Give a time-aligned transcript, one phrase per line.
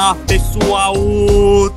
[0.00, 0.94] Fala pessoal,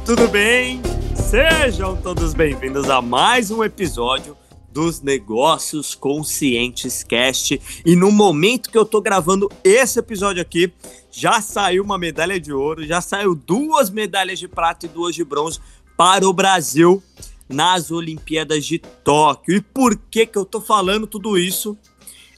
[0.05, 0.81] tudo bem?
[1.13, 4.37] Sejam todos bem-vindos a mais um episódio
[4.71, 7.61] dos Negócios Conscientes Cast.
[7.85, 10.71] E no momento que eu tô gravando esse episódio aqui,
[11.11, 15.25] já saiu uma medalha de ouro, já saiu duas medalhas de prata e duas de
[15.25, 15.59] bronze
[15.97, 17.03] para o Brasil
[17.49, 19.57] nas Olimpíadas de Tóquio.
[19.57, 21.77] E por que que eu tô falando tudo isso?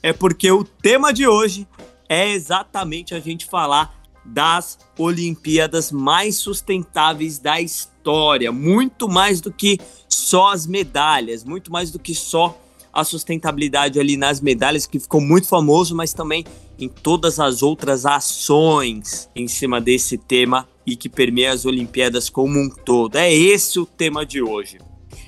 [0.01, 1.67] É porque o tema de hoje
[2.09, 3.94] é exatamente a gente falar
[4.25, 11.91] das Olimpíadas mais sustentáveis da história, muito mais do que só as medalhas, muito mais
[11.91, 12.59] do que só
[12.91, 16.45] a sustentabilidade ali nas medalhas, que ficou muito famoso, mas também
[16.79, 22.59] em todas as outras ações em cima desse tema e que permeia as Olimpíadas como
[22.59, 23.17] um todo.
[23.17, 24.79] É esse o tema de hoje.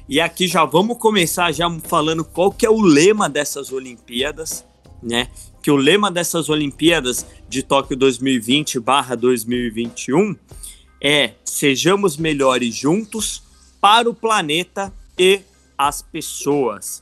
[0.07, 4.65] E aqui já vamos começar já falando qual que é o lema dessas Olimpíadas,
[5.03, 5.27] né?
[5.67, 10.37] Que o lema dessas Olimpíadas de Tóquio 2020/2021
[11.03, 13.43] é sejamos melhores juntos
[13.81, 15.41] para o planeta e
[15.77, 17.01] as pessoas.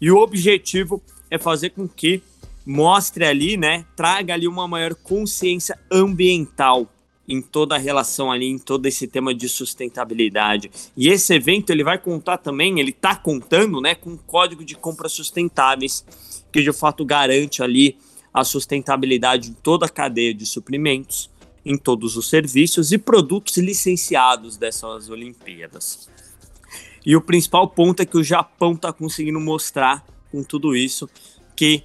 [0.00, 2.22] E o objetivo é fazer com que
[2.64, 6.88] mostre ali, né, traga ali uma maior consciência ambiental
[7.26, 10.70] em toda a relação ali, em todo esse tema de sustentabilidade.
[10.96, 14.76] E esse evento ele vai contar também, ele está contando, né, com um código de
[14.76, 16.04] compras sustentáveis
[16.52, 17.96] que de fato garante ali
[18.32, 21.30] a sustentabilidade em toda a cadeia de suprimentos,
[21.64, 26.08] em todos os serviços e produtos licenciados dessas Olimpíadas.
[27.04, 31.08] E o principal ponto é que o Japão está conseguindo mostrar com tudo isso
[31.56, 31.82] que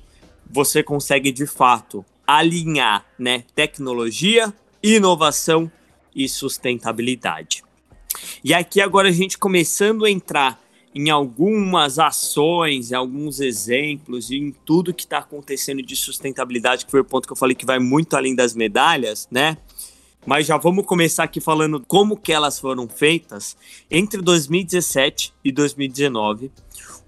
[0.50, 5.72] você consegue de fato alinhar né, tecnologia, inovação
[6.16, 7.64] e sustentabilidade.
[8.44, 10.62] E aqui agora a gente começando a entrar
[10.96, 16.92] em algumas ações, em alguns exemplos e em tudo que está acontecendo de sustentabilidade, que
[16.92, 19.58] foi o ponto que eu falei que vai muito além das medalhas, né?
[20.26, 23.58] Mas já vamos começar aqui falando como que elas foram feitas.
[23.92, 26.50] Entre 2017 e 2019,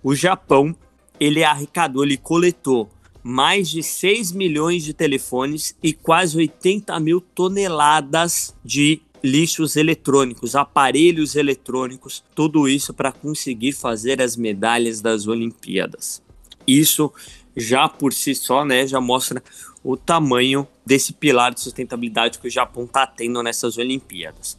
[0.04, 0.76] o Japão
[1.18, 2.90] ele arrecadou, ele coletou
[3.24, 11.36] mais de 6 milhões de telefones e quase 80 mil toneladas de lixos eletrônicos, aparelhos
[11.36, 16.22] eletrônicos, tudo isso para conseguir fazer as medalhas das Olimpíadas.
[16.66, 17.12] Isso
[17.56, 19.44] já por si só, né, já mostra
[19.84, 24.58] o tamanho desse pilar de sustentabilidade que o Japão está tendo nessas Olimpíadas.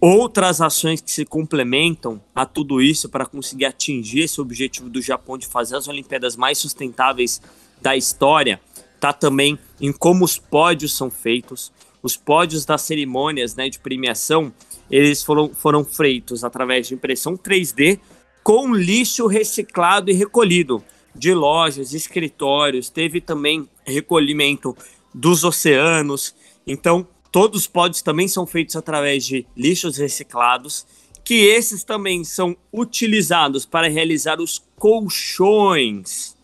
[0.00, 5.36] Outras ações que se complementam a tudo isso para conseguir atingir esse objetivo do Japão
[5.36, 7.42] de fazer as Olimpíadas mais sustentáveis
[7.82, 8.60] da história,
[8.98, 11.70] tá também em como os pódios são feitos,
[12.02, 14.52] os pódios das cerimônias né, de premiação,
[14.90, 18.00] eles foram, foram feitos através de impressão 3D
[18.42, 20.82] com lixo reciclado e recolhido
[21.14, 24.76] de lojas, escritórios, teve também recolhimento
[25.14, 26.34] dos oceanos.
[26.66, 30.86] Então, todos os pódios também são feitos através de lixos reciclados,
[31.24, 36.36] que esses também são utilizados para realizar os colchões.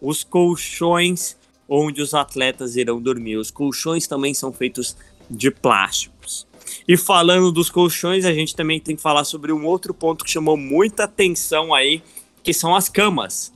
[0.00, 1.36] Os colchões
[1.70, 3.36] onde os atletas irão dormir.
[3.36, 4.96] Os colchões também são feitos
[5.30, 6.44] de plásticos.
[6.86, 10.30] E falando dos colchões, a gente também tem que falar sobre um outro ponto que
[10.30, 12.02] chamou muita atenção aí,
[12.42, 13.52] que são as camas.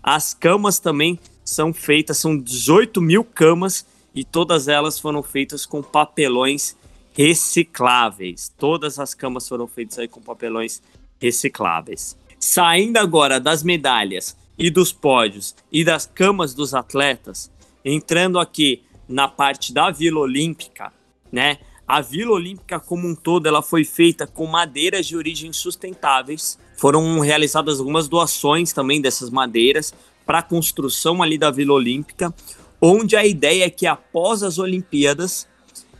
[0.00, 3.84] As camas também são feitas, são 18 mil camas
[4.14, 6.76] e todas elas foram feitas com papelões
[7.12, 8.52] recicláveis.
[8.56, 10.80] Todas as camas foram feitas aí com papelões
[11.20, 12.16] recicláveis.
[12.38, 17.50] Saindo agora das medalhas e dos pódios e das camas dos atletas,
[17.86, 20.92] entrando aqui na parte da Vila Olímpica,
[21.30, 21.58] né?
[21.86, 26.58] A Vila Olímpica como um todo, ela foi feita com madeiras de origem sustentáveis.
[26.76, 29.94] Foram realizadas algumas doações também dessas madeiras
[30.26, 32.34] para a construção ali da Vila Olímpica,
[32.80, 35.46] onde a ideia é que após as Olimpíadas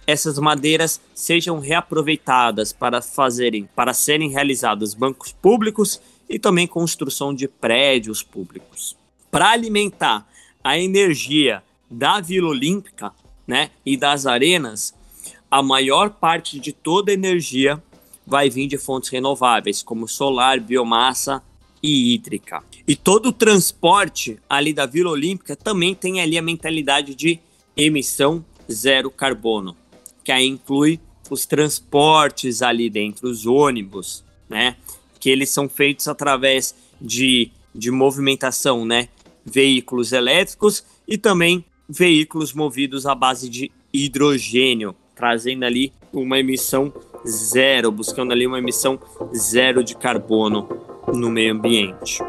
[0.08, 7.48] essas madeiras sejam reaproveitadas para fazerem, para serem realizados bancos públicos e também construção de
[7.48, 8.96] prédios públicos.
[9.30, 10.26] Para alimentar
[10.62, 13.12] a energia da Vila Olímpica,
[13.46, 14.94] né, e das arenas,
[15.50, 17.82] a maior parte de toda a energia
[18.26, 21.42] vai vir de fontes renováveis, como solar, biomassa
[21.82, 22.62] e hídrica.
[22.86, 27.38] E todo o transporte ali da Vila Olímpica também tem ali a mentalidade de
[27.76, 29.76] emissão zero carbono,
[30.24, 30.98] que aí inclui
[31.30, 34.76] os transportes ali dentro, os ônibus, né?
[35.20, 39.08] Que eles são feitos através de, de movimentação, né?
[39.44, 46.92] Veículos elétricos e também veículos movidos à base de hidrogênio, trazendo ali uma emissão
[47.26, 48.98] zero, buscando ali uma emissão
[49.34, 50.68] zero de carbono
[51.12, 52.20] no meio ambiente.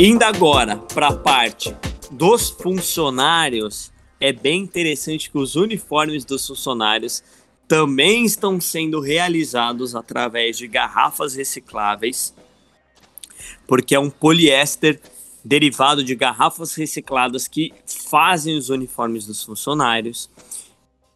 [0.00, 1.74] Indo agora para a parte
[2.10, 7.22] dos funcionários, é bem interessante que os uniformes dos funcionários
[7.66, 12.34] também estão sendo realizados através de garrafas recicláveis,
[13.68, 14.98] porque é um poliéster
[15.44, 20.30] derivado de garrafas recicladas que fazem os uniformes dos funcionários.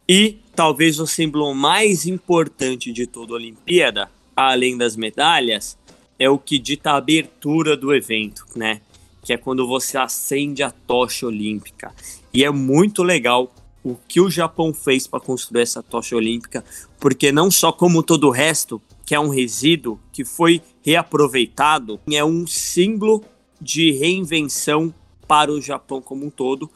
[0.07, 5.77] E talvez o símbolo mais importante de toda a Olimpíada, além das medalhas,
[6.19, 8.81] é o que dita a abertura do evento, né?
[9.23, 11.91] Que é quando você acende a tocha olímpica.
[12.31, 13.51] E é muito legal
[13.83, 16.63] o que o Japão fez para construir essa tocha olímpica,
[16.99, 22.23] porque não só como todo o resto, que é um resíduo que foi reaproveitado, é
[22.23, 23.23] um símbolo
[23.59, 24.93] de reinvenção
[25.27, 26.69] para o Japão como um todo,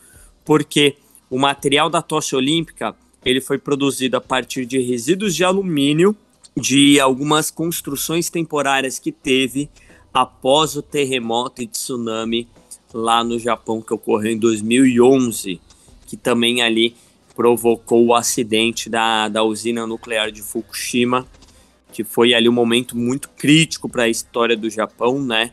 [0.43, 0.97] porque
[1.29, 6.15] o material da tocha olímpica ele foi produzido a partir de resíduos de alumínio
[6.55, 9.69] de algumas construções temporárias que teve
[10.13, 12.47] após o terremoto e tsunami
[12.93, 15.59] lá no Japão que ocorreu em 2011
[16.07, 16.95] que também ali
[17.35, 21.27] provocou o acidente da, da usina nuclear de Fukushima,
[21.97, 25.51] que foi ali um momento muito crítico para a história do Japão, né?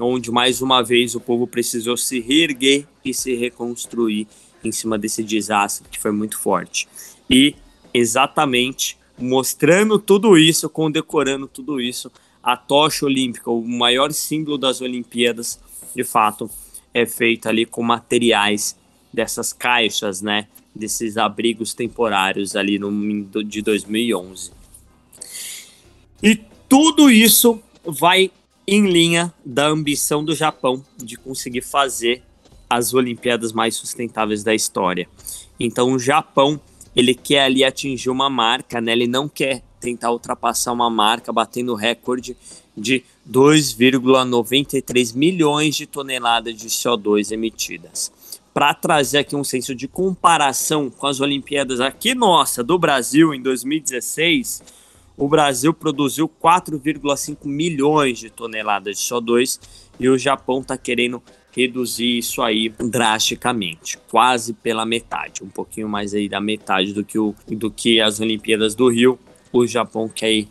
[0.00, 4.26] Onde mais uma vez o povo precisou se reerguer e se reconstruir
[4.64, 6.88] em cima desse desastre que foi muito forte.
[7.28, 7.54] E
[7.92, 12.10] exatamente mostrando tudo isso, condecorando tudo isso,
[12.42, 15.60] a tocha olímpica, o maior símbolo das Olimpíadas,
[15.94, 16.48] de fato,
[16.94, 18.74] é feita ali com materiais
[19.12, 20.48] dessas caixas, né?
[20.74, 22.90] Desses abrigos temporários ali no
[23.44, 24.61] de 2011.
[26.22, 28.30] E tudo isso vai
[28.66, 32.22] em linha da ambição do Japão de conseguir fazer
[32.70, 35.08] as Olimpíadas mais sustentáveis da história.
[35.58, 36.60] Então o Japão
[36.94, 38.92] ele quer ali atingir uma marca, né?
[38.92, 42.36] Ele não quer tentar ultrapassar uma marca batendo recorde
[42.76, 48.12] de 2,93 milhões de toneladas de CO2 emitidas
[48.54, 53.40] para trazer aqui um senso de comparação com as Olimpíadas aqui nossa do Brasil em
[53.40, 54.62] 2016,
[55.22, 59.60] o Brasil produziu 4,5 milhões de toneladas de CO2
[60.00, 61.22] e o Japão está querendo
[61.52, 67.20] reduzir isso aí drasticamente, quase pela metade, um pouquinho mais aí da metade do que,
[67.20, 69.16] o, do que as Olimpíadas do Rio.
[69.52, 70.44] O Japão quer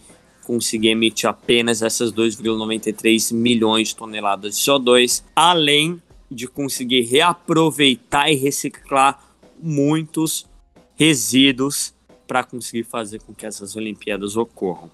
[0.46, 6.02] conseguir emitir apenas essas 2,93 milhões de toneladas de CO2, além
[6.32, 9.22] de conseguir reaproveitar e reciclar
[9.62, 10.46] muitos
[10.96, 11.94] resíduos
[12.32, 14.90] para conseguir fazer com que essas Olimpíadas ocorram.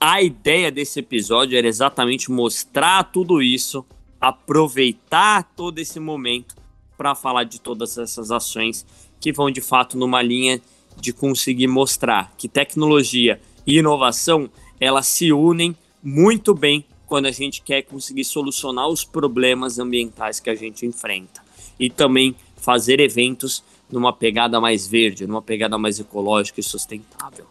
[0.00, 3.84] A ideia desse episódio era exatamente mostrar tudo isso,
[4.20, 6.54] aproveitar todo esse momento
[6.96, 8.86] para falar de todas essas ações
[9.18, 10.62] que vão de fato numa linha
[10.96, 14.48] de conseguir mostrar que tecnologia e inovação
[14.78, 20.48] elas se unem muito bem quando a gente quer conseguir solucionar os problemas ambientais que
[20.48, 21.42] a gente enfrenta.
[21.76, 27.46] E também fazer eventos numa pegada mais verde, numa pegada mais ecológica e sustentável.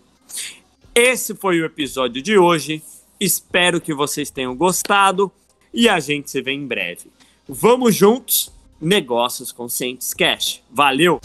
[0.94, 2.82] Esse foi o episódio de hoje.
[3.20, 5.32] Espero que vocês tenham gostado
[5.74, 7.12] e a gente se vê em breve.
[7.48, 10.62] Vamos juntos, Negócios Conscientes Cash.
[10.72, 11.20] Valeu!